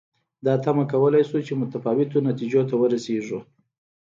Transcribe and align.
دا 0.45 0.53
تمه 0.63 0.83
کولای 0.91 1.23
شو 1.29 1.39
چې 1.47 1.53
متفاوتو 1.61 2.17
نتیجو 2.29 2.61
ته 2.69 2.75
ورسېږو. 2.77 3.39